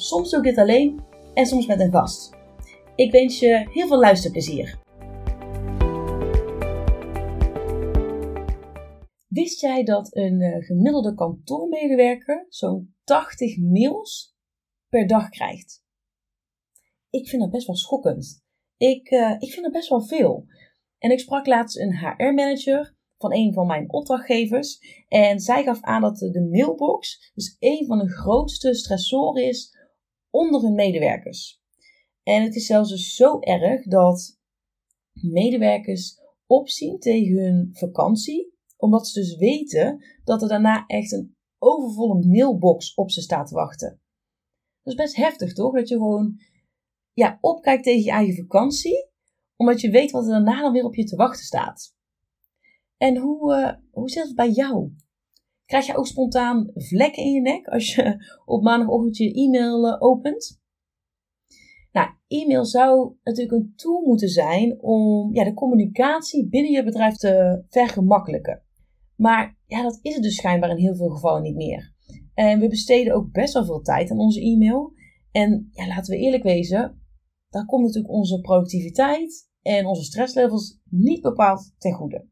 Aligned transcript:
Soms 0.00 0.30
doe 0.30 0.38
ik 0.38 0.44
dit 0.44 0.58
alleen 0.58 1.00
en 1.34 1.46
soms 1.46 1.66
met 1.66 1.80
een 1.80 1.90
gast. 1.90 2.36
Ik 2.94 3.12
wens 3.12 3.38
je 3.38 3.68
heel 3.70 3.86
veel 3.86 3.98
luisterplezier. 3.98 4.78
Wist 9.28 9.60
jij 9.60 9.84
dat 9.84 10.16
een 10.16 10.40
uh, 10.40 10.64
gemiddelde 10.64 11.14
kantoormedewerker 11.14 12.46
zo'n 12.48 12.94
80 13.04 13.58
mails 13.58 14.36
per 14.88 15.06
dag 15.06 15.28
krijgt? 15.28 15.84
Ik 17.10 17.28
vind 17.28 17.42
dat 17.42 17.50
best 17.50 17.66
wel 17.66 17.76
schokkend. 17.76 18.44
Ik, 18.76 19.10
uh, 19.10 19.34
ik 19.38 19.50
vind 19.50 19.62
dat 19.62 19.72
best 19.72 19.88
wel 19.88 20.02
veel. 20.02 20.46
En 20.98 21.10
ik 21.10 21.20
sprak 21.20 21.46
laatst 21.46 21.78
een 21.78 21.98
HR-manager 21.98 22.96
van 23.16 23.34
een 23.34 23.52
van 23.52 23.66
mijn 23.66 23.92
opdrachtgevers. 23.92 24.78
En 25.08 25.40
zij 25.40 25.62
gaf 25.62 25.80
aan 25.80 26.00
dat 26.00 26.18
de 26.18 26.48
mailbox 26.50 27.30
dus 27.34 27.56
een 27.58 27.86
van 27.86 27.98
de 27.98 28.08
grootste 28.08 28.74
stressoren 28.74 29.44
is 29.44 29.76
onder 30.38 30.60
hun 30.60 30.74
medewerkers. 30.74 31.62
En 32.22 32.42
het 32.42 32.54
is 32.54 32.66
zelfs 32.66 32.90
dus 32.90 33.14
zo 33.14 33.40
erg 33.40 33.86
dat 33.86 34.38
medewerkers 35.12 36.20
opzien 36.46 36.98
tegen 36.98 37.44
hun 37.44 37.70
vakantie, 37.72 38.54
omdat 38.76 39.08
ze 39.08 39.20
dus 39.20 39.36
weten 39.36 40.04
dat 40.24 40.42
er 40.42 40.48
daarna 40.48 40.86
echt 40.86 41.12
een 41.12 41.36
overvolle 41.58 42.26
mailbox 42.26 42.94
op 42.94 43.10
ze 43.10 43.20
staat 43.20 43.48
te 43.48 43.54
wachten. 43.54 44.00
Dat 44.82 44.92
is 44.92 45.02
best 45.04 45.16
heftig, 45.16 45.52
toch? 45.52 45.74
Dat 45.74 45.88
je 45.88 45.94
gewoon 45.94 46.40
ja, 47.12 47.38
opkijkt 47.40 47.84
tegen 47.84 48.02
je 48.02 48.10
eigen 48.10 48.36
vakantie, 48.36 49.10
omdat 49.56 49.80
je 49.80 49.90
weet 49.90 50.10
wat 50.10 50.24
er 50.24 50.30
daarna 50.30 50.60
dan 50.60 50.72
weer 50.72 50.84
op 50.84 50.94
je 50.94 51.04
te 51.04 51.16
wachten 51.16 51.44
staat. 51.44 51.94
En 52.96 53.16
hoe, 53.16 53.54
uh, 53.54 53.72
hoe 53.90 54.10
zit 54.10 54.24
het 54.26 54.34
bij 54.34 54.50
jou? 54.50 54.94
Krijg 55.68 55.86
je 55.86 55.96
ook 55.96 56.06
spontaan 56.06 56.70
vlekken 56.74 57.22
in 57.22 57.32
je 57.32 57.40
nek 57.40 57.66
als 57.66 57.94
je 57.94 58.16
op 58.54 58.62
maandagochtend 58.62 59.16
je 59.16 59.32
e-mail 59.32 59.86
eh, 59.86 60.02
opent? 60.02 60.60
Nou, 61.92 62.08
e-mail 62.26 62.64
zou 62.64 63.14
natuurlijk 63.22 63.56
een 63.56 63.72
tool 63.76 64.00
moeten 64.00 64.28
zijn 64.28 64.80
om 64.80 65.34
ja, 65.34 65.44
de 65.44 65.54
communicatie 65.54 66.48
binnen 66.48 66.72
je 66.72 66.84
bedrijf 66.84 67.16
te 67.16 67.64
vergemakkelijken. 67.68 68.62
Maar 69.16 69.58
ja, 69.66 69.82
dat 69.82 69.98
is 70.02 70.14
het 70.14 70.22
dus 70.22 70.36
schijnbaar 70.36 70.70
in 70.70 70.76
heel 70.76 70.96
veel 70.96 71.08
gevallen 71.08 71.42
niet 71.42 71.56
meer. 71.56 71.94
En 72.34 72.60
we 72.60 72.68
besteden 72.68 73.14
ook 73.14 73.32
best 73.32 73.52
wel 73.52 73.64
veel 73.64 73.80
tijd 73.80 74.10
aan 74.10 74.18
onze 74.18 74.40
e-mail. 74.40 74.92
En 75.30 75.68
ja, 75.70 75.86
laten 75.86 76.14
we 76.14 76.20
eerlijk 76.20 76.42
wezen, 76.42 77.02
daar 77.48 77.66
komt 77.66 77.84
natuurlijk 77.84 78.14
onze 78.14 78.40
productiviteit 78.40 79.50
en 79.62 79.86
onze 79.86 80.04
stresslevels 80.04 80.80
niet 80.90 81.22
bepaald 81.22 81.74
ten 81.78 81.92
goede. 81.92 82.26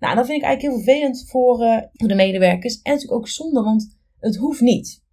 Nou, 0.00 0.14
dat 0.14 0.26
vind 0.26 0.38
ik 0.38 0.44
eigenlijk 0.44 0.74
heel 0.74 0.84
vervelend 0.84 1.28
voor, 1.28 1.62
uh, 1.62 1.82
voor 1.92 2.08
de 2.08 2.14
medewerkers. 2.14 2.82
En 2.82 2.92
natuurlijk 2.92 3.20
ook 3.20 3.28
zonde, 3.28 3.62
want 3.62 3.98
het 4.18 4.36
hoeft 4.36 4.60
niet. 4.60 5.04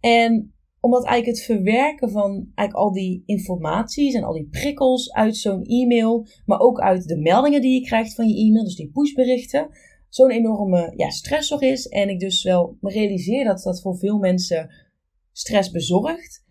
En 0.00 0.54
omdat 0.80 1.04
eigenlijk 1.04 1.38
het 1.38 1.46
verwerken 1.46 2.10
van 2.10 2.30
eigenlijk 2.54 2.74
al 2.74 2.92
die 2.92 3.22
informaties 3.26 4.14
en 4.14 4.24
al 4.24 4.32
die 4.32 4.48
prikkels 4.50 5.12
uit 5.12 5.36
zo'n 5.36 5.64
e-mail, 5.64 6.26
maar 6.44 6.58
ook 6.58 6.80
uit 6.80 7.08
de 7.08 7.16
meldingen 7.16 7.60
die 7.60 7.80
je 7.80 7.86
krijgt 7.86 8.14
van 8.14 8.28
je 8.28 8.46
e-mail, 8.46 8.64
dus 8.64 8.76
die 8.76 8.90
pushberichten, 8.90 9.68
zo'n 10.08 10.30
enorme 10.30 10.92
ja, 10.96 11.10
stressor 11.10 11.62
is. 11.62 11.86
En 11.86 12.08
ik 12.08 12.20
dus 12.20 12.42
wel 12.42 12.76
me 12.80 12.90
realiseer 12.90 13.44
dat 13.44 13.62
dat 13.62 13.80
voor 13.80 13.98
veel 13.98 14.18
mensen 14.18 14.70
stress 15.32 15.70
bezorgt. 15.70 16.44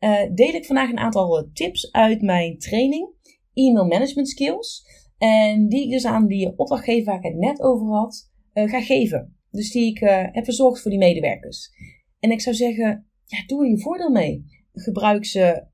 Uh, 0.00 0.34
deel 0.34 0.54
ik 0.54 0.66
vandaag 0.66 0.90
een 0.90 0.98
aantal 0.98 1.48
tips 1.52 1.92
uit 1.92 2.22
mijn 2.22 2.58
training, 2.58 3.08
E-mail 3.54 3.86
Management 3.86 4.28
Skills. 4.28 4.84
En 5.22 5.68
die 5.68 5.84
ik 5.84 5.90
dus 5.90 6.04
aan 6.04 6.26
die 6.26 6.58
opdrachtgever 6.58 7.04
waar 7.04 7.16
ik 7.16 7.32
het 7.32 7.36
net 7.36 7.62
over 7.62 7.86
had, 7.86 8.30
uh, 8.54 8.70
ga 8.70 8.80
geven. 8.80 9.36
Dus 9.50 9.70
die 9.70 9.90
ik 9.90 10.00
uh, 10.00 10.24
heb 10.32 10.44
verzorgd 10.44 10.80
voor 10.80 10.90
die 10.90 11.00
medewerkers. 11.00 11.70
En 12.18 12.30
ik 12.30 12.40
zou 12.40 12.56
zeggen, 12.56 13.10
ja, 13.24 13.46
doe 13.46 13.64
er 13.64 13.70
je 13.70 13.80
voordeel 13.80 14.10
mee. 14.10 14.44
Gebruik 14.72 15.24
ze 15.24 15.66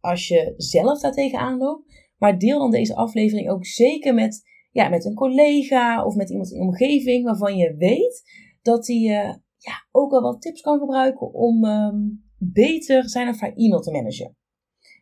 als 0.00 0.28
je 0.28 0.54
zelf 0.56 1.00
daartegen 1.00 1.38
aanloopt. 1.38 1.92
Maar 2.18 2.38
deel 2.38 2.58
dan 2.58 2.70
deze 2.70 2.94
aflevering 2.94 3.50
ook 3.50 3.66
zeker 3.66 4.14
met, 4.14 4.42
ja, 4.72 4.88
met 4.88 5.04
een 5.04 5.14
collega 5.14 6.04
of 6.04 6.14
met 6.14 6.30
iemand 6.30 6.50
in 6.50 6.58
je 6.58 6.64
omgeving 6.64 7.24
waarvan 7.24 7.56
je 7.56 7.76
weet 7.76 8.22
dat 8.62 8.86
hij 8.86 8.96
uh, 8.96 9.34
ja, 9.58 9.86
ook 9.90 10.12
al 10.12 10.22
wat 10.22 10.40
tips 10.40 10.60
kan 10.60 10.78
gebruiken 10.78 11.32
om 11.32 11.64
um, 11.64 12.24
beter 12.38 13.08
zijn 13.08 13.28
of 13.28 13.40
haar 13.40 13.52
e-mail 13.54 13.80
te 13.80 13.90
managen. 13.90 14.36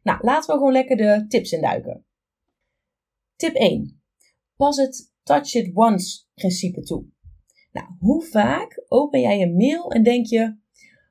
Nou, 0.03 0.19
laten 0.23 0.53
we 0.53 0.59
gewoon 0.59 0.73
lekker 0.73 0.97
de 0.97 1.25
tips 1.29 1.53
induiken. 1.53 2.05
Tip 3.43 3.55
1. 3.55 4.03
Pas 4.57 4.77
het 4.77 5.13
touch 5.23 5.55
it 5.55 5.71
once 5.75 6.25
principe 6.35 6.81
toe. 6.81 7.05
Nou, 7.73 7.87
hoe 7.99 8.23
vaak 8.23 8.85
open 8.89 9.21
jij 9.21 9.43
een 9.43 9.57
mail 9.57 9.91
en 9.91 10.03
denk 10.03 10.27
je: 10.27 10.57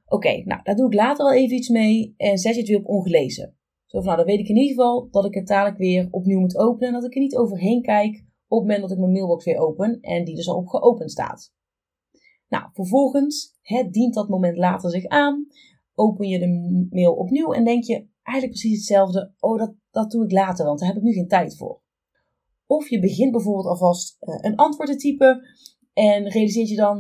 Oké, 0.06 0.44
nou, 0.46 0.62
daar 0.64 0.76
doe 0.76 0.86
ik 0.86 0.94
later 0.94 1.26
wel 1.26 1.34
even 1.34 1.56
iets 1.56 1.70
mee 1.70 2.14
en 2.18 2.38
zet 2.38 2.54
je 2.54 2.60
het 2.60 2.70
weer 2.70 2.78
op 2.78 2.88
ongelezen. 2.88 3.58
Zo 3.86 3.98
van, 3.98 4.06
nou, 4.06 4.18
dan 4.18 4.26
weet 4.26 4.40
ik 4.40 4.48
in 4.48 4.56
ieder 4.56 4.76
geval 4.76 5.10
dat 5.10 5.26
ik 5.26 5.34
het 5.34 5.48
dadelijk 5.48 5.78
weer 5.78 6.08
opnieuw 6.12 6.40
moet 6.40 6.58
openen 6.58 6.88
en 6.88 6.94
dat 6.94 7.04
ik 7.04 7.16
er 7.16 7.22
niet 7.22 7.36
overheen 7.36 7.82
kijk 7.82 8.16
op 8.48 8.60
het 8.60 8.68
moment 8.68 8.82
dat 8.82 8.92
ik 8.92 8.98
mijn 8.98 9.12
mailbox 9.12 9.46
weer 9.46 9.58
open 9.58 10.00
en 10.02 10.24
die 10.24 10.36
dus 10.36 10.50
al 10.50 10.58
op 10.58 10.68
geopend 10.68 11.12
staat. 11.12 11.54
Nou, 12.48 12.70
vervolgens 12.74 13.58
het 13.62 13.94
dient 13.94 14.14
dat 14.14 14.30
moment 14.30 14.58
later 14.58 14.90
zich 14.90 15.06
aan. 15.06 15.48
Open 15.94 16.28
je 16.28 16.40
de 16.40 16.88
mail 16.90 17.14
opnieuw 17.14 17.54
en 17.54 17.64
denk 17.64 17.84
je 17.84 18.08
eigenlijk 18.22 18.60
precies 18.60 18.78
hetzelfde. 18.78 19.34
Oh, 19.40 19.58
dat, 19.58 19.74
dat 19.90 20.12
doe 20.12 20.24
ik 20.24 20.32
later, 20.32 20.66
want 20.66 20.80
daar 20.80 20.88
heb 20.88 20.98
ik 20.98 21.04
nu 21.04 21.14
geen 21.14 21.28
tijd 21.28 21.58
voor. 21.58 21.82
Of 22.72 22.90
je 22.90 23.00
begint 23.00 23.32
bijvoorbeeld 23.32 23.66
alvast 23.66 24.18
uh, 24.20 24.38
een 24.42 24.56
antwoord 24.56 24.90
te 24.90 24.96
typen 24.96 25.42
en 25.94 26.30
realiseert 26.30 26.70
je 26.70 26.76
dan, 26.76 26.98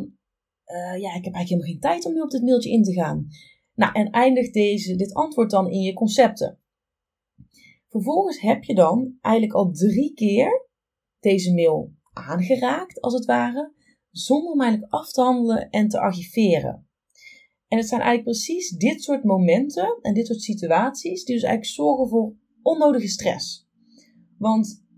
uh, 0.65 1.01
ja, 1.01 1.15
ik 1.15 1.25
heb 1.25 1.33
eigenlijk 1.33 1.47
helemaal 1.47 1.67
geen 1.67 1.79
tijd 1.79 2.05
om 2.05 2.13
nu 2.13 2.21
op 2.21 2.29
dit 2.29 2.41
mailtje 2.41 2.71
in 2.71 2.83
te 2.83 2.93
gaan. 2.93 3.27
Nou, 3.75 3.93
en 3.93 4.09
eindigt 4.09 4.53
deze, 4.53 4.95
dit 4.95 5.13
antwoord 5.13 5.49
dan 5.49 5.69
in 5.69 5.81
je 5.81 5.93
concepten. 5.93 6.59
Vervolgens 7.87 8.39
heb 8.39 8.63
je 8.63 8.75
dan 8.75 9.17
eigenlijk 9.21 9.55
al 9.55 9.71
drie 9.71 10.13
keer 10.13 10.67
deze 11.19 11.53
mail 11.53 11.93
aangeraakt, 12.13 13.01
als 13.01 13.13
het 13.13 13.25
ware, 13.25 13.73
zonder 14.09 14.51
hem 14.51 14.61
eigenlijk 14.61 14.93
af 14.93 15.11
te 15.11 15.21
handelen 15.21 15.69
en 15.69 15.87
te 15.87 15.99
archiveren. 15.99 16.87
En 17.67 17.77
het 17.77 17.87
zijn 17.87 18.01
eigenlijk 18.01 18.37
precies 18.37 18.69
dit 18.69 19.03
soort 19.03 19.23
momenten 19.23 19.97
en 20.01 20.13
dit 20.13 20.27
soort 20.27 20.41
situaties 20.41 21.23
die 21.23 21.35
dus 21.35 21.43
eigenlijk 21.43 21.73
zorgen 21.73 22.09
voor 22.09 22.35
onnodige 22.61 23.07
stress. 23.07 23.67
Want 24.37 24.89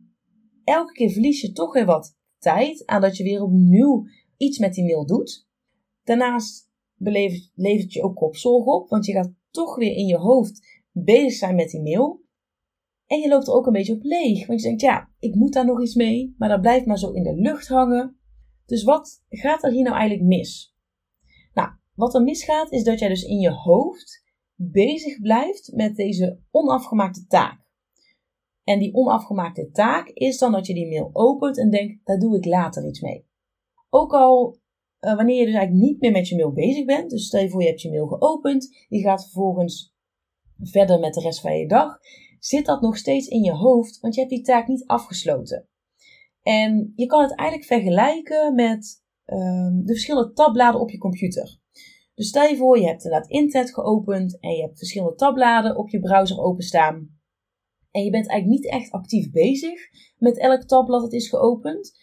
elke 0.64 0.92
keer 0.92 1.10
verlies 1.10 1.42
je 1.42 1.52
toch 1.52 1.74
weer 1.74 1.86
wat 1.86 2.18
tijd 2.38 2.86
aan 2.86 3.02
dat 3.02 3.18
je 3.18 3.24
weer 3.24 3.42
opnieuw 3.42 4.06
iets 4.38 4.58
met 4.58 4.74
die 4.74 4.84
mail 4.84 5.06
doet. 5.06 5.48
Daarnaast 6.04 6.72
levert 6.98 7.52
het 7.56 7.94
je 7.94 8.04
ook 8.04 8.16
kopzorg 8.16 8.66
op, 8.66 8.90
want 8.90 9.06
je 9.06 9.14
gaat 9.14 9.34
toch 9.52 9.76
weer 9.76 9.96
in 9.96 10.06
je 10.06 10.18
hoofd 10.18 10.82
bezig 10.92 11.34
zijn 11.34 11.56
met 11.56 11.70
die 11.70 11.82
mail. 11.82 12.22
En 13.06 13.20
je 13.20 13.28
loopt 13.28 13.48
er 13.48 13.54
ook 13.54 13.66
een 13.66 13.74
beetje 13.74 13.94
op 13.94 14.04
leeg, 14.04 14.48
want 14.48 14.62
je 14.62 14.68
denkt, 14.68 14.82
ja, 14.82 15.10
ik 15.20 15.36
moet 15.36 15.54
daar 15.54 15.66
nog 15.66 15.82
iets 15.82 15.96
mee, 15.96 16.36
maar 16.38 16.50
dat 16.50 16.62
blijft 16.62 16.86
maar 16.86 16.98
zo 16.98 17.12
in 17.12 17.24
de 17.24 17.36
lucht 17.36 17.68
hangen. 17.68 18.18
Dus 18.66 18.84
wat 18.84 19.24
gaat 19.30 19.64
er 19.64 19.72
hier 19.72 19.84
nou 19.84 19.96
eigenlijk 19.96 20.28
mis? 20.28 20.76
Nou, 21.54 21.70
wat 21.96 22.16
er 22.16 22.24
misgaat 22.24 22.72
is 22.72 22.84
dat 22.84 23.00
jij 23.00 23.10
dus 23.10 23.24
in 23.24 23.40
je 23.40 23.52
hoofd 23.52 24.24
bezig 24.56 25.22
blijft 25.22 25.72
met 25.74 25.96
deze 25.96 26.40
onafgemaakte 26.52 27.26
taak. 27.28 27.63
En 28.64 28.80
die 28.80 28.94
onafgemaakte 28.94 29.70
taak 29.72 30.08
is 30.08 30.38
dan 30.38 30.52
dat 30.52 30.68
je 30.68 30.74
die 30.74 30.88
mail 30.88 31.10
opent 31.14 31.58
en 31.58 31.70
denkt, 31.70 32.06
daar 32.06 32.20
doe 32.20 32.38
ik 32.38 32.46
later 32.46 32.88
iets 32.88 33.02
mee. 33.02 33.28
Ook 33.90 34.14
al 34.14 34.58
uh, 35.00 35.16
wanneer 35.16 35.40
je 35.40 35.46
dus 35.46 35.56
eigenlijk 35.56 35.86
niet 35.86 36.02
meer 36.02 36.12
met 36.12 36.28
je 36.28 36.36
mail 36.36 36.52
bezig 36.52 36.86
bent, 36.86 37.10
dus 37.10 37.26
stel 37.26 37.42
je 37.42 37.50
voor 37.50 37.62
je 37.62 37.68
hebt 37.68 37.82
je 37.82 37.90
mail 37.90 38.08
geopend, 38.08 38.86
je 38.90 39.00
gaat 39.00 39.22
vervolgens 39.24 39.96
verder 40.60 41.00
met 41.00 41.14
de 41.14 41.22
rest 41.22 41.42
van 41.42 41.58
je 41.58 41.68
dag, 41.68 41.98
zit 42.40 42.66
dat 42.66 42.82
nog 42.82 42.98
steeds 42.98 43.28
in 43.28 43.44
je 43.44 43.52
hoofd, 43.52 44.00
want 44.00 44.14
je 44.14 44.20
hebt 44.20 44.34
die 44.34 44.44
taak 44.44 44.68
niet 44.68 44.86
afgesloten. 44.86 45.68
En 46.42 46.94
je 46.96 47.06
kan 47.06 47.22
het 47.22 47.36
eigenlijk 47.36 47.70
vergelijken 47.70 48.56
met 48.56 49.04
um, 49.26 49.86
de 49.86 49.92
verschillende 49.92 50.34
tabbladen 50.34 50.82
op 50.82 50.90
je 50.90 50.98
computer. 50.98 51.60
Dus 52.16 52.28
stel 52.28 52.48
je 52.48 52.58
voor, 52.58 52.80
je 52.80 52.88
hebt 52.88 53.04
inderdaad 53.04 53.30
internet 53.30 53.74
geopend 53.74 54.40
en 54.40 54.52
je 54.52 54.62
hebt 54.62 54.78
verschillende 54.78 55.16
tabbladen 55.16 55.78
op 55.78 55.90
je 55.90 56.00
browser 56.00 56.40
openstaan. 56.40 57.22
En 57.94 58.04
je 58.04 58.10
bent 58.10 58.28
eigenlijk 58.28 58.62
niet 58.62 58.72
echt 58.72 58.92
actief 58.92 59.32
bezig 59.32 59.80
met 60.18 60.40
elk 60.40 60.64
tabblad 60.64 61.02
dat 61.02 61.14
is 61.14 61.30
geopend. 61.30 61.98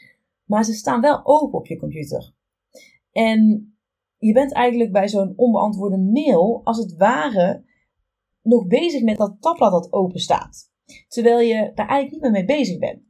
Maar 0.45 0.65
ze 0.65 0.73
staan 0.73 1.01
wel 1.01 1.21
open 1.25 1.59
op 1.59 1.67
je 1.67 1.79
computer. 1.79 2.35
En 3.13 3.71
je 4.19 4.33
bent 4.33 4.53
eigenlijk 4.53 4.93
bij 4.93 5.09
zo'n 5.09 5.33
onbeantwoorde 5.37 5.99
mail 5.99 6.61
als 6.65 6.79
het 6.79 6.97
ware 6.97 7.65
nog 8.43 8.67
bezig 8.67 9.03
met 9.03 9.17
dat 9.17 9.37
tabblad 9.41 9.73
dat 9.73 9.93
open 9.93 10.21
staat. 10.21 10.71
Terwijl 11.09 11.39
je 11.39 11.73
daar 11.75 11.89
eigenlijk 11.89 12.11
niet 12.11 12.21
meer 12.21 12.31
mee 12.31 12.59
bezig 12.59 12.79
bent. 12.79 13.03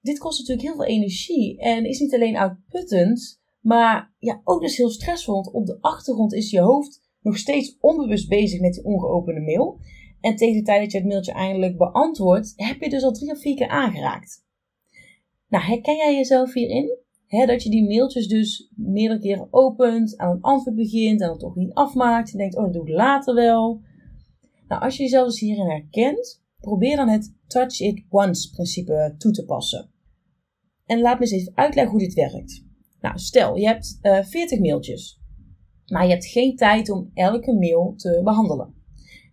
Dit 0.00 0.18
kost 0.18 0.38
natuurlijk 0.38 0.66
heel 0.68 0.76
veel 0.76 0.94
energie 0.94 1.58
en 1.58 1.84
is 1.84 2.00
niet 2.00 2.14
alleen 2.14 2.36
uitputtend, 2.36 3.40
maar 3.60 4.14
ja, 4.18 4.40
ook 4.44 4.60
dus 4.60 4.76
heel 4.76 4.90
stressvol. 4.90 5.34
Want 5.34 5.52
op 5.52 5.66
de 5.66 5.78
achtergrond 5.80 6.32
is 6.32 6.50
je 6.50 6.60
hoofd 6.60 7.00
nog 7.20 7.36
steeds 7.36 7.76
onbewust 7.80 8.28
bezig 8.28 8.60
met 8.60 8.74
die 8.74 8.84
ongeopende 8.84 9.40
mail. 9.40 9.78
En 10.26 10.36
tegen 10.36 10.54
de 10.54 10.62
tijd 10.62 10.82
dat 10.82 10.92
je 10.92 10.98
het 10.98 11.06
mailtje 11.06 11.32
eindelijk 11.32 11.76
beantwoordt, 11.76 12.52
heb 12.56 12.80
je 12.80 12.88
dus 12.88 13.02
al 13.02 13.12
drie 13.12 13.30
of 13.30 13.40
vier 13.40 13.56
keer 13.56 13.68
aangeraakt. 13.68 14.44
Nou, 15.48 15.64
herken 15.64 15.96
jij 15.96 16.14
jezelf 16.14 16.52
hierin? 16.52 16.98
dat 17.28 17.62
je 17.62 17.70
die 17.70 17.86
mailtjes 17.86 18.28
dus 18.28 18.72
meerdere 18.76 19.20
keren 19.20 19.48
opent, 19.50 20.16
aan 20.16 20.30
een 20.30 20.40
antwoord 20.40 20.76
begint 20.76 21.20
en 21.20 21.28
dan 21.28 21.38
toch 21.38 21.56
niet 21.56 21.72
afmaakt. 21.72 22.30
Je 22.30 22.36
denkt, 22.36 22.56
oh, 22.56 22.64
dat 22.64 22.72
doe 22.72 22.82
ik 22.82 22.94
later 22.94 23.34
wel. 23.34 23.80
Nou, 24.68 24.82
als 24.82 24.96
je 24.96 25.02
jezelf 25.02 25.26
dus 25.26 25.40
hierin 25.40 25.70
herkent, 25.70 26.42
probeer 26.60 26.96
dan 26.96 27.08
het 27.08 27.34
touch 27.46 27.80
it 27.80 28.04
once 28.08 28.50
principe 28.50 29.14
toe 29.18 29.32
te 29.32 29.44
passen. 29.44 29.90
En 30.86 31.00
laat 31.00 31.18
me 31.18 31.24
eens 31.24 31.34
even 31.34 31.56
uitleggen 31.56 31.92
hoe 31.92 32.02
dit 32.02 32.14
werkt. 32.14 32.64
Nou, 33.00 33.18
stel, 33.18 33.56
je 33.56 33.66
hebt 33.66 33.98
uh, 34.02 34.18
eh, 34.18 34.24
40 34.24 34.58
mailtjes, 34.60 35.20
maar 35.86 36.04
je 36.04 36.10
hebt 36.10 36.26
geen 36.26 36.56
tijd 36.56 36.90
om 36.90 37.10
elke 37.14 37.52
mail 37.52 37.94
te 37.96 38.20
behandelen. 38.24 38.75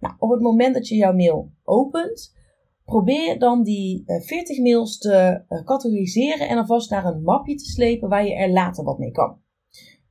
Nou, 0.03 0.15
op 0.19 0.29
het 0.29 0.41
moment 0.41 0.73
dat 0.73 0.87
je 0.87 0.95
jouw 0.95 1.13
mail 1.13 1.51
opent, 1.63 2.35
probeer 2.85 3.39
dan 3.39 3.63
die 3.63 4.03
40 4.05 4.57
uh, 4.57 4.63
mails 4.63 4.97
te 4.97 5.43
uh, 5.49 5.63
categoriseren 5.63 6.49
en 6.49 6.57
alvast 6.57 6.89
naar 6.89 7.05
een 7.05 7.21
mapje 7.21 7.55
te 7.55 7.65
slepen 7.65 8.09
waar 8.09 8.25
je 8.25 8.35
er 8.35 8.51
later 8.51 8.83
wat 8.83 8.97
mee 8.97 9.11
kan. 9.11 9.41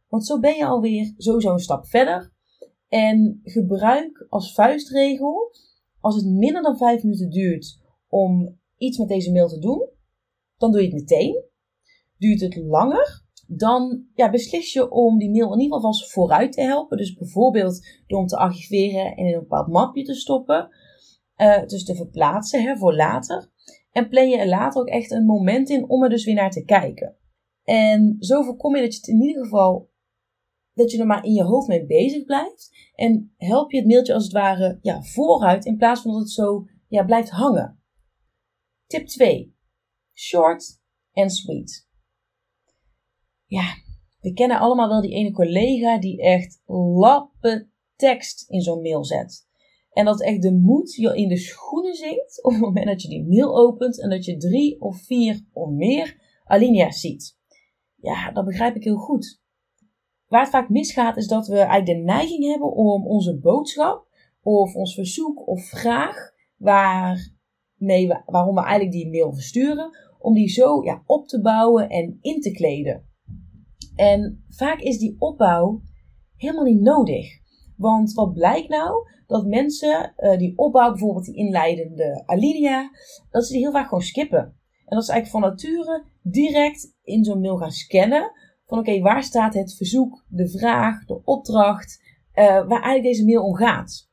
Want 0.08 0.26
zo 0.26 0.40
ben 0.40 0.56
je 0.56 0.66
alweer 0.66 1.14
sowieso 1.16 1.52
een 1.52 1.58
stap 1.58 1.86
verder. 1.86 2.32
En 2.88 3.40
gebruik 3.42 4.26
als 4.28 4.54
vuistregel, 4.54 5.54
als 6.00 6.16
het 6.16 6.26
minder 6.26 6.62
dan 6.62 6.76
5 6.76 7.02
minuten 7.02 7.30
duurt 7.30 7.80
om 8.08 8.58
iets 8.76 8.98
met 8.98 9.08
deze 9.08 9.32
mail 9.32 9.48
te 9.48 9.58
doen, 9.58 9.88
dan 10.56 10.72
doe 10.72 10.80
je 10.80 10.86
het 10.86 10.96
meteen. 10.96 11.44
Duurt 12.18 12.40
het 12.40 12.56
langer, 12.56 13.24
dan 13.46 14.04
ja, 14.14 14.30
beslis 14.30 14.72
je 14.72 14.90
om 14.90 15.18
die 15.18 15.30
mail 15.30 15.52
in 15.52 15.60
ieder 15.60 15.76
geval 15.76 15.94
vooruit 15.94 16.52
te 16.52 16.60
helpen. 16.60 16.96
Dus 16.96 17.14
bijvoorbeeld 17.14 17.86
door 18.06 18.18
hem 18.18 18.28
te 18.28 18.36
archiveren 18.36 19.16
en 19.16 19.26
in 19.26 19.34
een 19.34 19.40
bepaald 19.40 19.68
mapje 19.68 20.02
te 20.02 20.14
stoppen. 20.14 20.68
Uh, 21.36 21.66
dus 21.66 21.84
te 21.84 21.94
verplaatsen 21.94 22.62
hè, 22.62 22.76
voor 22.76 22.94
later. 22.94 23.50
En 23.92 24.08
plan 24.08 24.28
je 24.28 24.36
er 24.36 24.48
later 24.48 24.80
ook 24.80 24.88
echt 24.88 25.10
een 25.10 25.24
moment 25.24 25.70
in 25.70 25.88
om 25.88 26.02
er 26.02 26.10
dus 26.10 26.24
weer 26.24 26.34
naar 26.34 26.50
te 26.50 26.64
kijken. 26.64 27.16
En 27.64 28.16
zo 28.18 28.42
voorkom 28.42 28.76
je 28.76 28.82
dat 28.82 28.92
je 28.92 28.98
het 28.98 29.08
in 29.08 29.22
ieder 29.22 29.42
geval 29.42 29.90
dat 30.74 30.90
je 30.90 30.98
er 30.98 31.06
maar 31.06 31.24
in 31.24 31.32
je 31.32 31.42
hoofd 31.42 31.68
mee 31.68 31.86
bezig 31.86 32.24
blijft. 32.24 32.90
En 32.94 33.34
help 33.36 33.70
je 33.70 33.78
het 33.78 33.86
mailtje 33.86 34.14
als 34.14 34.24
het 34.24 34.32
ware 34.32 34.78
ja, 34.82 35.02
vooruit 35.02 35.64
in 35.64 35.76
plaats 35.76 36.02
van 36.02 36.12
dat 36.12 36.20
het 36.20 36.30
zo 36.30 36.66
ja, 36.88 37.04
blijft 37.04 37.30
hangen. 37.30 37.80
Tip 38.86 39.06
2. 39.06 39.56
Short 40.14 40.80
and 41.12 41.32
sweet. 41.32 41.91
Ja, 43.52 43.74
we 44.20 44.32
kennen 44.32 44.58
allemaal 44.58 44.88
wel 44.88 45.00
die 45.00 45.14
ene 45.14 45.32
collega 45.32 45.98
die 45.98 46.22
echt 46.22 46.62
lappen 46.66 47.72
tekst 47.96 48.50
in 48.50 48.60
zo'n 48.60 48.82
mail 48.82 49.04
zet. 49.04 49.46
En 49.90 50.04
dat 50.04 50.22
echt 50.22 50.42
de 50.42 50.52
moed 50.52 50.94
je 50.94 51.16
in 51.16 51.28
de 51.28 51.36
schoenen 51.36 51.94
zinkt 51.94 52.42
op 52.42 52.52
het 52.52 52.60
moment 52.60 52.86
dat 52.86 53.02
je 53.02 53.08
die 53.08 53.26
mail 53.28 53.56
opent 53.56 54.02
en 54.02 54.10
dat 54.10 54.24
je 54.24 54.36
drie 54.36 54.80
of 54.80 54.96
vier 54.96 55.46
of 55.52 55.70
meer 55.70 56.20
alinea's 56.44 57.00
ziet. 57.00 57.38
Ja, 57.96 58.30
dat 58.30 58.44
begrijp 58.44 58.76
ik 58.76 58.84
heel 58.84 58.96
goed. 58.96 59.40
Waar 60.26 60.40
het 60.40 60.50
vaak 60.50 60.68
misgaat 60.68 61.16
is 61.16 61.26
dat 61.26 61.46
we 61.46 61.56
eigenlijk 61.56 61.86
de 61.86 62.04
neiging 62.04 62.44
hebben 62.44 62.72
om 62.72 63.06
onze 63.06 63.38
boodschap 63.38 64.06
of 64.42 64.74
ons 64.74 64.94
verzoek 64.94 65.46
of 65.48 65.64
vraag 65.64 66.16
waarmee 66.56 68.08
we, 68.08 68.22
waarom 68.26 68.54
we 68.54 68.60
eigenlijk 68.60 68.92
die 68.92 69.10
mail 69.10 69.32
versturen, 69.32 69.96
om 70.18 70.34
die 70.34 70.48
zo 70.48 70.84
ja, 70.84 71.02
op 71.06 71.28
te 71.28 71.40
bouwen 71.40 71.88
en 71.88 72.18
in 72.20 72.40
te 72.40 72.50
kleden. 72.50 73.10
En 74.02 74.44
vaak 74.48 74.80
is 74.80 74.98
die 74.98 75.16
opbouw 75.18 75.82
helemaal 76.36 76.64
niet 76.64 76.80
nodig. 76.80 77.26
Want 77.76 78.12
wat 78.12 78.32
blijkt 78.32 78.68
nou? 78.68 79.08
Dat 79.26 79.46
mensen 79.46 80.14
uh, 80.16 80.38
die 80.38 80.58
opbouw, 80.58 80.90
bijvoorbeeld 80.90 81.24
die 81.24 81.36
inleidende 81.36 82.22
alinea, 82.26 82.90
dat 83.30 83.46
ze 83.46 83.52
die 83.52 83.62
heel 83.62 83.72
vaak 83.72 83.88
gewoon 83.88 84.02
skippen. 84.02 84.56
En 84.84 84.96
dat 84.96 85.04
ze 85.04 85.12
eigenlijk 85.12 85.44
van 85.44 85.50
nature 85.50 86.04
direct 86.22 86.94
in 87.02 87.24
zo'n 87.24 87.40
mail 87.40 87.56
gaan 87.56 87.70
scannen. 87.70 88.32
Van 88.66 88.78
oké, 88.78 89.00
waar 89.00 89.22
staat 89.22 89.54
het 89.54 89.74
verzoek, 89.74 90.24
de 90.28 90.48
vraag, 90.48 91.04
de 91.04 91.24
opdracht, 91.24 92.02
uh, 92.34 92.44
waar 92.44 92.82
eigenlijk 92.82 93.02
deze 93.02 93.24
mail 93.24 93.44
om 93.44 93.54
gaat. 93.54 94.10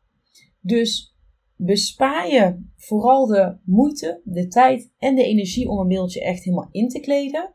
Dus 0.62 1.16
bespaar 1.56 2.30
je 2.30 2.64
vooral 2.76 3.26
de 3.26 3.58
moeite, 3.64 4.22
de 4.24 4.48
tijd 4.48 4.92
en 4.98 5.16
de 5.16 5.24
energie 5.24 5.70
om 5.70 5.80
een 5.80 5.88
mailtje 5.88 6.24
echt 6.24 6.44
helemaal 6.44 6.70
in 6.72 6.88
te 6.88 7.00
kleden. 7.00 7.52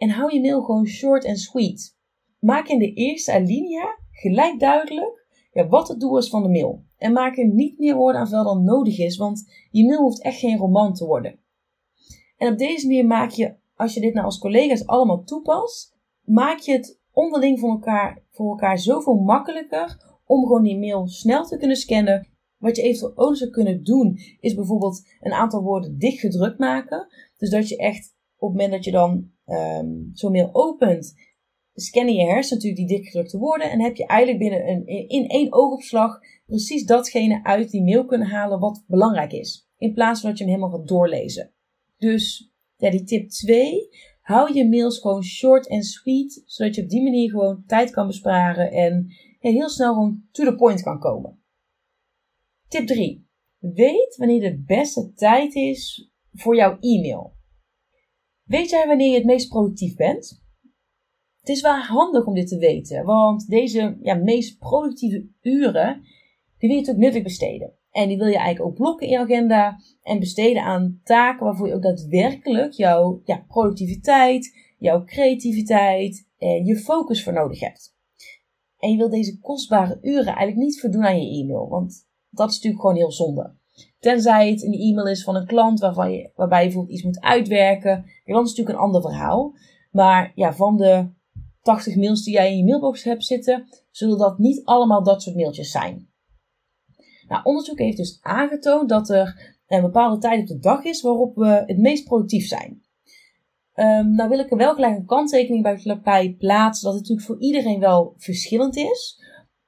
En 0.00 0.10
hou 0.10 0.34
je 0.34 0.40
mail 0.40 0.62
gewoon 0.62 0.86
short 0.86 1.24
en 1.24 1.36
sweet. 1.36 1.96
Maak 2.38 2.68
in 2.68 2.78
de 2.78 2.92
eerste 2.92 3.32
alinea 3.32 3.98
gelijk 4.10 4.60
duidelijk 4.60 5.26
ja, 5.52 5.68
wat 5.68 5.88
het 5.88 6.00
doel 6.00 6.18
is 6.18 6.28
van 6.28 6.42
de 6.42 6.48
mail. 6.48 6.84
En 6.96 7.12
maak 7.12 7.36
er 7.36 7.46
niet 7.46 7.78
meer 7.78 7.96
woorden 7.96 8.20
aan 8.20 8.28
vuil 8.28 8.44
dan 8.44 8.64
nodig 8.64 8.98
is, 8.98 9.16
want 9.16 9.52
je 9.70 9.86
mail 9.86 10.00
hoeft 10.00 10.22
echt 10.22 10.38
geen 10.38 10.58
roman 10.58 10.94
te 10.94 11.06
worden. 11.06 11.38
En 12.36 12.52
op 12.52 12.58
deze 12.58 12.86
manier 12.86 13.06
maak 13.06 13.30
je, 13.30 13.56
als 13.74 13.94
je 13.94 14.00
dit 14.00 14.14
nou 14.14 14.26
als 14.26 14.38
collega's 14.38 14.86
allemaal 14.86 15.24
toepast, 15.24 15.96
maak 16.24 16.58
je 16.58 16.72
het 16.72 17.00
onderling 17.12 17.60
voor 17.60 17.70
elkaar, 17.70 18.22
voor 18.30 18.50
elkaar 18.50 18.78
zoveel 18.78 19.14
makkelijker 19.14 20.18
om 20.24 20.42
gewoon 20.42 20.62
die 20.62 20.78
mail 20.78 21.06
snel 21.06 21.44
te 21.44 21.56
kunnen 21.56 21.76
scannen. 21.76 22.28
Wat 22.58 22.76
je 22.76 22.82
eventueel 22.82 23.12
ook 23.16 23.36
zou 23.36 23.50
kunnen 23.50 23.84
doen, 23.84 24.18
is 24.40 24.54
bijvoorbeeld 24.54 25.08
een 25.20 25.32
aantal 25.32 25.62
woorden 25.62 25.98
dichtgedrukt 25.98 26.58
maken. 26.58 27.06
Dus 27.38 27.50
dat 27.50 27.68
je 27.68 27.76
echt 27.76 28.14
op 28.36 28.48
het 28.48 28.56
moment 28.56 28.72
dat 28.72 28.84
je 28.84 28.90
dan 28.90 29.30
um, 29.52 30.10
zo'n 30.12 30.32
mail 30.32 30.48
opent, 30.52 31.14
scannen 31.74 32.14
je 32.14 32.26
hersen 32.26 32.56
natuurlijk 32.56 32.88
die 32.88 32.96
dikgedrukte 32.96 33.38
woorden 33.38 33.70
en 33.70 33.80
heb 33.80 33.96
je 33.96 34.06
eigenlijk 34.06 34.38
binnen 34.38 34.68
een, 34.68 34.86
in 35.08 35.28
één 35.28 35.52
oogopslag 35.52 36.18
precies 36.46 36.84
datgene 36.84 37.44
uit 37.44 37.70
die 37.70 37.82
mail 37.82 38.04
kunnen 38.04 38.28
halen 38.28 38.58
wat 38.58 38.84
belangrijk 38.86 39.32
is. 39.32 39.68
In 39.78 39.94
plaats 39.94 40.20
van 40.20 40.28
dat 40.30 40.38
je 40.38 40.44
hem 40.44 40.52
helemaal 40.54 40.78
gaat 40.78 40.88
doorlezen. 40.88 41.52
Dus 41.98 42.52
ja, 42.76 42.90
die 42.90 43.04
tip 43.04 43.28
2. 43.28 43.88
Hou 44.20 44.54
je 44.54 44.68
mails 44.68 44.98
gewoon 44.98 45.22
short 45.22 45.68
en 45.68 45.82
sweet, 45.82 46.42
zodat 46.46 46.74
je 46.74 46.82
op 46.82 46.88
die 46.88 47.02
manier 47.02 47.30
gewoon 47.30 47.64
tijd 47.66 47.90
kan 47.90 48.06
besparen 48.06 48.70
en 48.70 49.06
heel 49.38 49.68
snel 49.68 49.94
gewoon 49.94 50.22
to 50.30 50.44
the 50.44 50.54
point 50.54 50.82
kan 50.82 50.98
komen. 50.98 51.38
Tip 52.68 52.86
3. 52.86 53.26
Weet 53.58 54.16
wanneer 54.16 54.40
de 54.40 54.62
beste 54.66 55.12
tijd 55.14 55.54
is 55.54 56.10
voor 56.32 56.56
jouw 56.56 56.78
e-mail. 56.80 57.38
Weet 58.50 58.70
jij 58.70 58.86
wanneer 58.86 59.08
je 59.08 59.14
het 59.14 59.24
meest 59.24 59.48
productief 59.48 59.96
bent? 59.96 60.42
Het 61.40 61.48
is 61.48 61.60
wel 61.60 61.76
handig 61.76 62.26
om 62.26 62.34
dit 62.34 62.48
te 62.48 62.58
weten, 62.58 63.04
want 63.04 63.48
deze 63.48 63.98
ja, 64.02 64.14
meest 64.14 64.58
productieve 64.58 65.28
uren, 65.40 66.02
die 66.58 66.68
wil 66.68 66.70
je 66.70 66.76
natuurlijk 66.76 67.04
nuttig 67.04 67.22
besteden. 67.22 67.72
En 67.90 68.08
die 68.08 68.16
wil 68.16 68.26
je 68.26 68.36
eigenlijk 68.36 68.66
ook 68.66 68.74
blokken 68.74 69.06
in 69.06 69.12
je 69.12 69.18
agenda 69.18 69.80
en 70.02 70.18
besteden 70.18 70.62
aan 70.62 71.00
taken 71.04 71.44
waarvoor 71.44 71.66
je 71.66 71.74
ook 71.74 71.82
daadwerkelijk 71.82 72.72
jouw 72.72 73.20
ja, 73.24 73.44
productiviteit, 73.48 74.56
jouw 74.78 75.04
creativiteit 75.04 76.28
en 76.38 76.64
je 76.64 76.76
focus 76.76 77.22
voor 77.24 77.32
nodig 77.32 77.60
hebt. 77.60 77.96
En 78.78 78.90
je 78.90 78.96
wil 78.96 79.10
deze 79.10 79.38
kostbare 79.38 79.98
uren 80.02 80.34
eigenlijk 80.34 80.56
niet 80.56 80.80
verdoen 80.80 81.04
aan 81.04 81.22
je 81.22 81.42
e-mail, 81.42 81.68
want 81.68 82.08
dat 82.30 82.48
is 82.48 82.54
natuurlijk 82.54 82.82
gewoon 82.82 82.96
heel 82.96 83.12
zonde. 83.12 83.58
Tenzij 84.00 84.50
het 84.50 84.62
een 84.62 84.72
e-mail 84.72 85.06
is 85.06 85.24
van 85.24 85.36
een 85.36 85.46
klant 85.46 85.80
waarvan 85.80 86.12
je, 86.12 86.30
waarbij 86.34 86.58
je 86.58 86.64
bijvoorbeeld 86.64 86.94
iets 86.94 87.04
moet 87.04 87.20
uitwerken. 87.20 88.04
Dan 88.24 88.42
is 88.42 88.48
natuurlijk 88.48 88.76
een 88.78 88.84
ander 88.84 89.00
verhaal. 89.00 89.54
Maar 89.90 90.32
ja, 90.34 90.54
van 90.54 90.76
de 90.76 91.08
80 91.62 91.96
mails 91.96 92.22
die 92.22 92.34
jij 92.34 92.50
in 92.50 92.56
je 92.56 92.64
mailbox 92.64 93.04
hebt 93.04 93.24
zitten, 93.24 93.68
zullen 93.90 94.18
dat 94.18 94.38
niet 94.38 94.64
allemaal 94.64 95.02
dat 95.02 95.22
soort 95.22 95.36
mailtjes 95.36 95.70
zijn. 95.70 96.08
Nou, 97.28 97.42
onderzoek 97.44 97.78
heeft 97.78 97.96
dus 97.96 98.18
aangetoond 98.22 98.88
dat 98.88 99.08
er 99.08 99.56
een 99.66 99.82
bepaalde 99.82 100.18
tijd 100.18 100.40
op 100.40 100.46
de 100.46 100.58
dag 100.58 100.84
is 100.84 101.02
waarop 101.02 101.36
we 101.36 101.62
het 101.66 101.78
meest 101.78 102.04
productief 102.04 102.46
zijn. 102.46 102.82
Um, 103.74 104.14
nou 104.14 104.28
wil 104.28 104.38
ik 104.38 104.50
er 104.50 104.56
wel 104.56 104.74
gelijk 104.74 104.96
een 104.96 105.06
kanttekening 105.06 105.62
bij 106.02 106.34
plaatsen 106.38 106.84
dat 106.84 106.98
het 106.98 107.02
natuurlijk 107.02 107.26
voor 107.26 107.40
iedereen 107.40 107.80
wel 107.80 108.14
verschillend 108.16 108.76
is. 108.76 109.22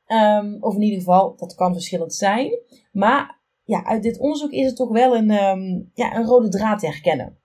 Um, 0.07 0.57
of 0.61 0.75
in 0.75 0.83
ieder 0.83 0.99
geval, 0.99 1.37
dat 1.37 1.55
kan 1.55 1.73
verschillend 1.73 2.15
zijn. 2.15 2.59
Maar 2.93 3.42
ja, 3.65 3.85
uit 3.85 4.03
dit 4.03 4.19
onderzoek 4.19 4.51
is 4.51 4.67
het 4.67 4.77
toch 4.77 4.91
wel 4.91 5.17
een, 5.17 5.31
um, 5.31 5.91
ja, 5.95 6.17
een 6.17 6.25
rode 6.25 6.49
draad 6.49 6.79
te 6.79 6.87
herkennen. 6.87 7.39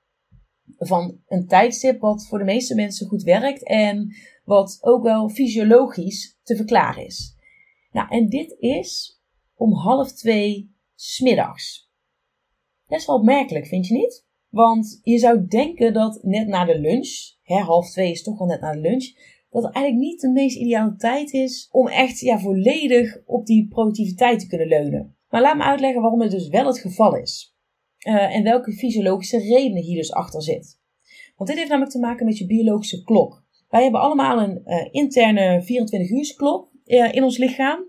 Van 0.78 1.22
een 1.28 1.48
tijdstip 1.48 2.00
wat 2.00 2.28
voor 2.28 2.38
de 2.38 2.44
meeste 2.44 2.76
mensen 2.76 3.08
goed 3.08 3.24
werkt 3.24 3.64
en 3.64 4.16
wat 4.44 4.78
ook 4.82 5.04
wel 5.04 5.30
fysiologisch 5.30 6.40
te 6.44 6.56
verklaren 6.56 7.06
is. 7.06 7.36
Nou, 7.92 8.10
en 8.10 8.30
dit 8.30 8.56
is 8.60 9.22
om 9.56 9.74
half 9.74 10.12
twee 10.12 10.76
smiddags. 10.96 11.92
Best 12.88 13.08
wel 13.08 13.16
opmerkelijk, 13.16 13.68
vind 13.68 13.88
je 13.88 13.94
niet? 13.94 14.26
Want 14.50 15.00
je 15.04 15.18
zou 15.18 15.48
denken 15.48 15.94
dat 15.94 16.24
net 16.24 16.48
na 16.48 16.66
de 16.66 16.80
lunch, 16.80 17.36
hè, 17.42 17.56
half 17.56 17.90
twee 17.92 18.12
is 18.12 18.24
toch 18.24 18.38
wel 18.38 18.48
net 18.48 18.62
na 18.62 18.72
de 18.72 18.80
lunch, 18.80 19.06
dat 19.50 19.64
het 19.64 19.74
eigenlijk 19.74 20.06
niet 20.06 20.22
de 20.22 20.30
meest 20.30 20.58
ideale 20.58 20.96
tijd 20.96 21.34
is 21.34 21.68
om 21.72 21.88
echt 21.88 22.20
ja, 22.20 22.40
volledig 22.40 23.18
op 23.26 23.46
die 23.46 23.68
productiviteit 23.68 24.40
te 24.40 24.48
kunnen 24.48 24.68
leunen. 24.68 25.17
Maar 25.30 25.42
laat 25.42 25.58
me 25.58 25.64
uitleggen 25.64 26.02
waarom 26.02 26.22
het 26.22 26.32
dus 26.32 26.48
wel 26.48 26.66
het 26.66 26.80
geval 26.80 27.16
is. 27.16 27.56
Uh, 28.08 28.36
en 28.36 28.44
welke 28.44 28.72
fysiologische 28.72 29.38
redenen 29.38 29.84
hier 29.84 29.96
dus 29.96 30.12
achter 30.12 30.42
zit. 30.42 30.80
Want 31.36 31.50
dit 31.50 31.58
heeft 31.58 31.70
namelijk 31.70 31.94
te 31.94 32.00
maken 32.00 32.26
met 32.26 32.38
je 32.38 32.46
biologische 32.46 33.04
klok. 33.04 33.46
Wij 33.70 33.84
hebben 33.84 34.02
allemaal 34.02 34.42
een 34.42 34.62
uh, 34.66 34.88
interne 34.92 35.62
24 35.64 36.36
klok 36.36 36.70
uh, 36.86 37.14
in 37.14 37.24
ons 37.24 37.38
lichaam. 37.38 37.80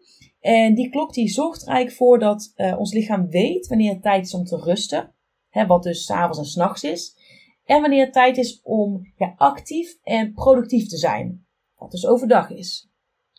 En 0.40 0.74
die 0.74 0.90
klok 0.90 1.12
die 1.12 1.28
zorgt 1.28 1.62
er 1.62 1.68
eigenlijk 1.68 1.96
voor 1.96 2.18
dat 2.18 2.52
ons 2.78 2.92
lichaam 2.92 3.28
weet 3.28 3.66
wanneer 3.66 3.92
het 3.92 4.02
tijd 4.02 4.26
is 4.26 4.34
om 4.34 4.44
te 4.44 4.56
rusten. 4.56 5.14
Hè, 5.48 5.66
wat 5.66 5.82
dus 5.82 6.04
s'avonds 6.04 6.38
en 6.38 6.44
s'nachts 6.44 6.82
is. 6.82 7.16
En 7.64 7.80
wanneer 7.80 8.04
het 8.04 8.12
tijd 8.12 8.36
is 8.36 8.60
om 8.62 9.12
ja, 9.16 9.34
actief 9.36 9.98
en 10.02 10.32
productief 10.32 10.88
te 10.88 10.96
zijn. 10.96 11.46
Wat 11.76 11.90
dus 11.90 12.06
overdag 12.06 12.50
is. 12.50 12.87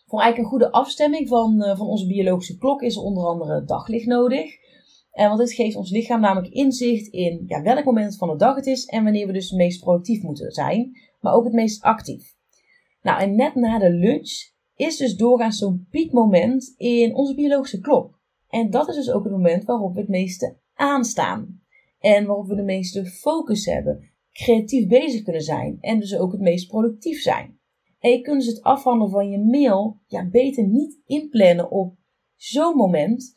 Voor 0.10 0.20
eigenlijk 0.20 0.52
een 0.52 0.60
goede 0.60 0.78
afstemming 0.78 1.28
van, 1.28 1.76
van 1.78 1.88
onze 1.88 2.08
biologische 2.08 2.58
klok 2.58 2.82
is 2.82 2.96
er 2.96 3.02
onder 3.02 3.26
andere 3.26 3.64
daglicht 3.64 4.06
nodig. 4.06 4.58
En 5.12 5.28
want 5.28 5.40
dit 5.40 5.54
geeft 5.54 5.76
ons 5.76 5.92
lichaam 5.92 6.22
namelijk 6.22 6.54
inzicht 6.54 7.08
in 7.08 7.44
ja, 7.48 7.62
welk 7.62 7.86
moment 7.86 8.18
van 8.18 8.30
de 8.30 8.36
dag 8.36 8.56
het 8.56 8.66
is 8.66 8.86
en 8.86 9.04
wanneer 9.04 9.28
we 9.28 9.34
dus 9.34 9.50
het 9.50 9.58
meest 9.60 9.82
productief 9.82 10.22
moeten 10.22 10.52
zijn, 10.52 10.92
maar 11.20 11.34
ook 11.34 11.44
het 11.44 11.54
meest 11.54 11.82
actief. 11.82 12.36
Nou, 13.02 13.22
en 13.22 13.36
net 13.36 13.56
na 13.56 13.80
de 13.80 13.92
lunch 13.92 14.52
is 14.76 14.98
dus 14.98 15.16
doorgaans 15.16 15.58
zo'n 15.58 15.88
piekmoment 15.90 16.74
in 16.78 17.16
onze 17.16 17.36
biologische 17.36 17.80
klok. 17.80 18.20
En 18.50 18.70
dat 18.70 18.90
is 18.90 18.96
dus 18.96 19.12
ook 19.12 19.24
het 19.24 19.34
moment 19.34 19.64
waarop 19.64 19.94
we 19.94 20.00
het 20.00 20.10
meeste 20.10 20.58
aanstaan. 20.74 21.62
En 22.00 22.26
waarop 22.26 22.48
we 22.48 22.56
de 22.56 22.64
meeste 22.64 23.06
focus 23.06 23.66
hebben, 23.66 24.10
creatief 24.32 24.88
bezig 24.88 25.24
kunnen 25.24 25.42
zijn 25.42 25.78
en 25.82 26.00
dus 26.00 26.18
ook 26.18 26.32
het 26.32 26.42
meest 26.42 26.68
productief 26.68 27.22
zijn. 27.22 27.59
En 28.00 28.12
je 28.12 28.22
kunt 28.22 28.44
dus 28.44 28.54
het 28.54 28.64
afhandelen 28.64 29.12
van 29.12 29.30
je 29.30 29.40
mail 29.40 30.00
ja, 30.08 30.30
beter 30.30 30.68
niet 30.68 31.00
inplannen 31.06 31.72
op 31.72 31.96
zo'n 32.36 32.76
moment, 32.76 33.34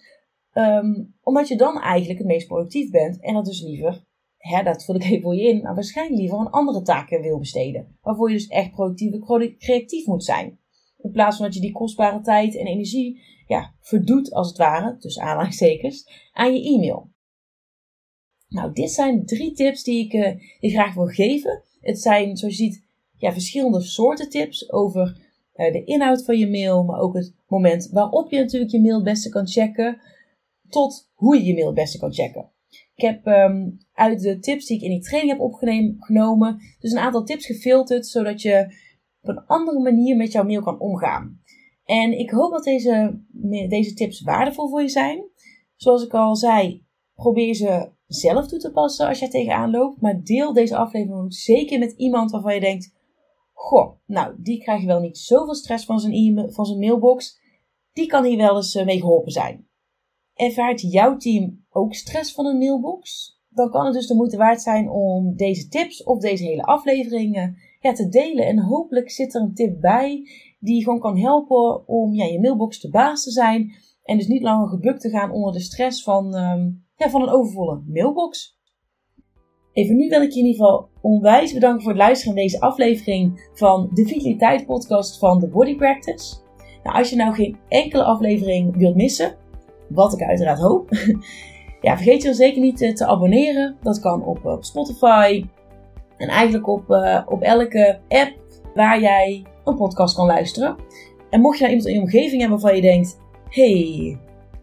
Um, 0.55 1.15
omdat 1.23 1.49
je 1.49 1.57
dan 1.57 1.81
eigenlijk 1.81 2.19
het 2.19 2.29
meest 2.29 2.47
productief 2.47 2.91
bent 2.91 3.21
en 3.21 3.35
dat 3.35 3.45
dus 3.45 3.63
liever, 3.63 4.05
hè, 4.37 4.63
dat 4.63 4.85
vul 4.85 4.95
ik 4.95 5.05
even 5.11 5.23
voor 5.23 5.37
je 5.37 5.49
in, 5.49 5.63
maar 5.63 5.75
waarschijnlijk 5.75 6.21
liever 6.21 6.39
aan 6.39 6.51
andere 6.51 6.83
taken 6.83 7.21
wil 7.21 7.39
besteden. 7.39 7.99
Waarvoor 8.01 8.31
je 8.31 8.37
dus 8.37 8.47
echt 8.47 8.73
productief 8.73 9.13
en 9.13 9.57
creatief 9.59 10.07
moet 10.07 10.25
zijn. 10.25 10.59
In 10.99 11.11
plaats 11.11 11.37
van 11.37 11.45
dat 11.47 11.55
je 11.55 11.61
die 11.61 11.73
kostbare 11.73 12.21
tijd 12.21 12.57
en 12.57 12.67
energie 12.67 13.21
ja, 13.47 13.75
verdoet, 13.81 14.33
als 14.33 14.49
het 14.49 14.57
ware, 14.57 14.97
tussen 14.99 15.23
aanhalingstekens, 15.23 16.29
aan 16.33 16.55
je 16.55 16.75
e-mail. 16.75 17.11
Nou, 18.49 18.73
dit 18.73 18.91
zijn 18.91 19.27
drie 19.27 19.53
tips 19.53 19.83
die 19.83 20.05
ik 20.05 20.13
uh, 20.13 20.59
die 20.61 20.71
graag 20.71 20.95
wil 20.95 21.07
geven. 21.07 21.63
Het 21.81 22.01
zijn, 22.01 22.37
zoals 22.37 22.57
je 22.57 22.65
ziet, 22.65 22.85
ja, 23.23 23.33
verschillende 23.33 23.81
soorten 23.81 24.29
tips 24.29 24.73
over 24.73 25.17
uh, 25.57 25.73
de 25.73 25.85
inhoud 25.85 26.25
van 26.25 26.39
je 26.39 26.51
mail, 26.51 26.85
maar 26.85 27.01
ook 27.01 27.15
het 27.15 27.35
moment 27.47 27.89
waarop 27.93 28.31
je 28.31 28.39
natuurlijk 28.39 28.73
je 28.73 28.81
mail 28.81 28.95
het 28.95 29.05
beste 29.05 29.29
kan 29.29 29.47
checken 29.47 30.01
tot 30.69 31.11
hoe 31.15 31.37
je 31.37 31.45
je 31.45 31.55
mail 31.55 31.67
het 31.67 31.75
beste 31.75 31.99
kan 31.99 32.13
checken. 32.13 32.51
Ik 32.95 33.05
heb 33.05 33.27
um, 33.27 33.79
uit 33.93 34.21
de 34.21 34.39
tips 34.39 34.67
die 34.67 34.77
ik 34.77 34.83
in 34.83 34.91
die 34.91 35.01
training 35.01 35.33
heb 35.33 35.41
opgenomen, 35.41 36.59
dus 36.79 36.93
een 36.93 36.99
aantal 36.99 37.25
tips 37.25 37.47
gefilterd, 37.47 38.07
zodat 38.07 38.43
je 38.43 38.75
op 39.21 39.29
een 39.29 39.47
andere 39.47 39.81
manier 39.81 40.17
met 40.17 40.33
jouw 40.33 40.45
mail 40.45 40.63
kan 40.63 40.81
omgaan. 40.81 41.41
En 41.85 42.19
ik 42.19 42.31
hoop 42.31 42.53
dat 42.53 42.65
deze, 42.65 43.21
deze 43.69 43.95
tips 43.95 44.23
waardevol 44.23 44.69
voor 44.69 44.83
je 44.83 44.89
zijn. 44.89 45.25
Zoals 45.77 46.05
ik 46.05 46.15
al 46.15 46.37
zei, 46.37 46.85
probeer 47.15 47.55
ze 47.55 47.91
zelf 48.07 48.49
toe 48.49 48.59
te 48.59 48.71
passen 48.71 49.09
als 49.09 49.19
je 49.19 49.29
tegenaan 49.29 49.71
loopt. 49.71 50.01
Maar 50.01 50.23
deel 50.23 50.53
deze 50.53 50.77
aflevering 50.77 51.35
zeker 51.35 51.79
met 51.79 51.93
iemand 51.97 52.31
waarvan 52.31 52.55
je 52.55 52.61
denkt: 52.61 53.01
Goh, 53.63 53.93
nou, 54.07 54.35
die 54.39 54.63
krijgt 54.63 54.85
wel 54.85 55.01
niet 55.01 55.19
zoveel 55.19 55.55
stress 55.55 55.85
van 55.85 55.99
zijn, 55.99 56.13
e 56.13 56.51
van 56.53 56.65
zijn 56.65 56.79
mailbox. 56.79 57.41
Die 57.93 58.07
kan 58.07 58.25
hier 58.25 58.37
wel 58.37 58.57
eens 58.57 58.75
eh, 58.75 58.85
mee 58.85 59.01
geholpen 59.01 59.33
zijn. 59.33 59.69
Ervaart 60.35 60.81
jouw 60.81 61.17
team 61.17 61.65
ook 61.71 61.95
stress 61.95 62.33
van 62.35 62.47
een 62.47 62.59
mailbox? 62.59 63.31
Dan 63.49 63.71
kan 63.71 63.85
het 63.85 63.95
dus 63.95 64.07
de 64.07 64.15
moeite 64.15 64.37
waard 64.37 64.63
zijn 64.63 64.91
om 64.91 65.37
deze 65.37 65.69
tips 65.69 66.03
of 66.03 66.19
deze 66.19 66.45
hele 66.45 66.63
aflevering 66.63 67.57
ja, 67.81 67.93
te 67.93 68.09
delen. 68.09 68.47
En 68.47 68.59
hopelijk 68.59 69.11
zit 69.11 69.35
er 69.35 69.41
een 69.41 69.55
tip 69.55 69.81
bij 69.81 70.29
die 70.59 70.83
gewoon 70.83 71.01
kan 71.01 71.19
helpen 71.19 71.89
om 71.89 72.15
ja, 72.15 72.25
je 72.25 72.41
mailbox 72.41 72.81
te 72.81 72.91
baas 72.91 73.23
te 73.23 73.31
zijn. 73.31 73.73
En 74.03 74.17
dus 74.17 74.27
niet 74.27 74.43
langer 74.43 74.69
gebukt 74.69 75.01
te 75.01 75.11
gaan 75.11 75.31
onder 75.31 75.53
de 75.53 75.61
stress 75.61 76.03
van, 76.03 76.35
um, 76.35 76.87
ja, 76.97 77.11
van 77.11 77.23
een 77.23 77.29
overvolle 77.29 77.83
mailbox. 77.87 78.61
Even 79.73 79.97
nu 79.97 80.09
wil 80.09 80.23
ik 80.23 80.33
je 80.33 80.41
in 80.41 80.47
ieder 80.47 80.65
geval 80.65 80.89
onwijs 81.01 81.53
bedanken 81.53 81.83
voor 81.83 81.91
het 81.91 82.01
luisteren 82.01 82.35
naar 82.35 82.45
deze 82.45 82.61
aflevering 82.61 83.51
van 83.55 83.91
de 83.93 84.07
Vitaliteit 84.07 84.67
Podcast 84.67 85.19
van 85.19 85.41
The 85.41 85.47
Body 85.47 85.77
Practice. 85.77 86.35
Nou, 86.83 86.97
als 86.97 87.11
je 87.11 87.17
nou 87.17 87.35
geen 87.35 87.57
enkele 87.69 88.05
aflevering 88.05 88.77
wilt 88.77 88.97
missen, 88.97 89.35
wat 89.89 90.13
ik 90.13 90.23
uiteraard 90.23 90.59
hoop. 90.59 90.89
ja, 91.81 91.97
vergeet 91.97 92.23
je 92.23 92.29
dan 92.29 92.35
zeker 92.35 92.61
niet 92.61 92.81
eh, 92.81 92.93
te 92.93 93.07
abonneren. 93.07 93.77
Dat 93.83 94.01
kan 94.01 94.25
op, 94.25 94.45
op 94.45 94.65
Spotify. 94.65 95.45
En 96.17 96.29
eigenlijk 96.29 96.69
op, 96.69 96.91
uh, 96.91 97.23
op 97.27 97.43
elke 97.43 97.99
app 98.09 98.33
waar 98.75 99.01
jij 99.01 99.43
een 99.65 99.77
podcast 99.77 100.15
kan 100.15 100.27
luisteren. 100.27 100.77
En 101.31 101.41
mocht 101.41 101.59
je 101.59 101.65
nou 101.65 101.77
iemand 101.77 101.91
in 101.91 102.01
je 102.01 102.07
omgeving 102.07 102.41
hebben 102.41 102.61
waarvan 102.61 102.77
je 102.77 102.83
denkt: 102.83 103.19
hey, 103.49 104.19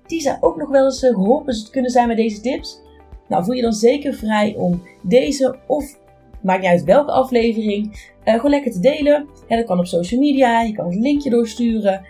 die 0.06 0.22
zou 0.22 0.38
ook 0.40 0.58
nog 0.58 0.70
wel 0.70 0.86
eens 0.86 1.04
eh, 1.04 1.14
geholpen 1.14 1.56
kunnen 1.72 1.92
zijn 1.92 2.08
met 2.08 2.18
deze 2.18 2.42
tips. 2.42 2.82
Nou, 3.30 3.44
voel 3.44 3.56
je 3.56 3.62
dan 3.62 3.74
zeker 3.74 4.14
vrij 4.14 4.56
om 4.58 4.82
deze 5.02 5.56
of 5.68 5.98
maakt 6.42 6.62
niet 6.62 6.70
uit 6.70 6.84
welke 6.84 7.12
aflevering, 7.12 8.12
uh, 8.26 8.34
gewoon 8.34 8.52
lekker 8.52 8.72
te 8.72 8.80
delen. 8.80 9.28
Dat 9.48 9.66
kan 9.66 9.80
op 9.80 9.86
social 9.86 10.20
media, 10.20 10.62
je 10.62 10.74
kan 10.74 10.86
het 10.86 10.96
linkje 10.96 11.30
doorsturen. 11.30 12.06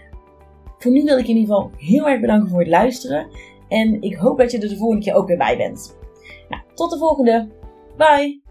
Voor 0.77 0.91
nu 0.91 1.03
wil 1.03 1.17
ik 1.17 1.27
in 1.27 1.37
ieder 1.37 1.55
geval 1.55 1.71
heel 1.77 2.07
erg 2.09 2.21
bedanken 2.21 2.49
voor 2.49 2.59
het 2.59 2.67
luisteren. 2.67 3.27
En 3.67 4.01
ik 4.01 4.15
hoop 4.15 4.37
dat 4.37 4.51
je 4.51 4.59
er 4.59 4.69
de 4.69 4.77
volgende 4.77 5.03
keer 5.03 5.13
ook 5.13 5.27
weer 5.27 5.37
bij 5.37 5.57
bent. 5.57 5.97
Nou, 6.49 6.61
tot 6.73 6.91
de 6.91 6.97
volgende. 6.97 7.47
Bye! 7.97 8.48